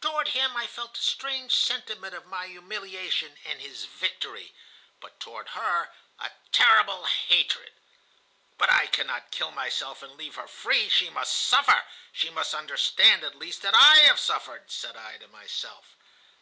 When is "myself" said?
9.50-10.02, 15.28-15.94